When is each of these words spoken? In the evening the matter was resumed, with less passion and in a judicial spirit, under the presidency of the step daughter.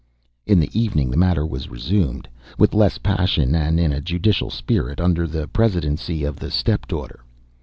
In 0.47 0.59
the 0.59 0.71
evening 0.73 1.11
the 1.11 1.15
matter 1.17 1.45
was 1.45 1.69
resumed, 1.69 2.27
with 2.57 2.73
less 2.73 2.97
passion 2.97 3.53
and 3.53 3.79
in 3.79 3.91
a 3.93 4.01
judicial 4.01 4.49
spirit, 4.49 4.99
under 4.99 5.27
the 5.27 5.47
presidency 5.47 6.23
of 6.23 6.37
the 6.39 6.49
step 6.49 6.87
daughter. 6.87 7.23